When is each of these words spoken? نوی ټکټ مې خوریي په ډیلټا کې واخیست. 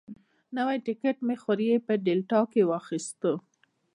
نوی 0.57 0.77
ټکټ 0.85 1.17
مې 1.25 1.35
خوریي 1.41 1.77
په 1.87 1.93
ډیلټا 2.05 2.41
کې 2.51 2.61
واخیست. 2.69 3.21